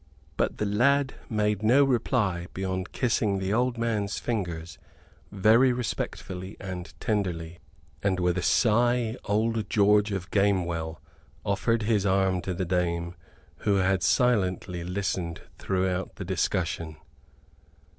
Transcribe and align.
But 0.35 0.57
the 0.57 0.65
lad 0.65 1.13
made 1.29 1.61
no 1.61 1.83
reply 1.83 2.47
beyond 2.55 2.91
kissing 2.91 3.37
the 3.37 3.53
old 3.53 3.77
man's 3.77 4.17
fingers 4.17 4.79
very 5.31 5.71
respectfully 5.71 6.57
and 6.59 6.91
tenderly; 6.99 7.59
and 8.01 8.19
with 8.19 8.35
a 8.39 8.41
sigh, 8.41 9.15
old 9.25 9.69
George 9.69 10.11
of 10.11 10.31
Gamewell 10.31 10.99
offered 11.45 11.83
his 11.83 12.03
arm 12.03 12.41
to 12.41 12.55
the 12.55 12.65
dame, 12.65 13.13
who 13.57 13.75
had 13.75 14.01
silently 14.01 14.83
listened 14.83 15.41
throughout 15.59 16.15
the 16.15 16.25
discussion. 16.25 16.97